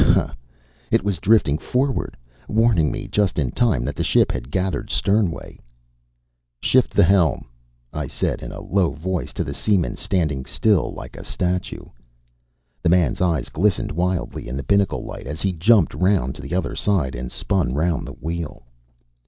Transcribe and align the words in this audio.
Ha! 0.15 0.35
It 0.89 1.03
was 1.03 1.19
drifting 1.19 1.59
forward, 1.59 2.17
warning 2.47 2.89
me 2.91 3.07
just 3.07 3.37
in 3.37 3.51
time 3.51 3.83
that 3.85 3.95
the 3.95 4.03
ship 4.03 4.31
had 4.31 4.49
gathered 4.49 4.89
sternaway. 4.89 5.59
"Shift 6.59 6.95
the 6.95 7.03
helm," 7.03 7.45
I 7.93 8.07
said 8.07 8.41
in 8.41 8.51
a 8.51 8.61
low 8.63 8.93
voice 8.93 9.31
to 9.33 9.43
the 9.43 9.53
seaman 9.53 9.95
standing 9.95 10.45
still 10.45 10.91
like 10.91 11.15
a 11.15 11.23
statue. 11.23 11.85
The 12.81 12.89
man's 12.89 13.21
eyes 13.21 13.49
glistened 13.49 13.91
wildly 13.91 14.47
in 14.47 14.57
the 14.57 14.63
binnacle 14.63 15.03
light 15.05 15.27
as 15.27 15.39
he 15.39 15.53
jumped 15.53 15.93
round 15.93 16.33
to 16.33 16.41
the 16.41 16.55
other 16.55 16.75
side 16.75 17.13
and 17.13 17.31
spun 17.31 17.75
round 17.75 18.07
the 18.07 18.13
wheel. 18.13 18.63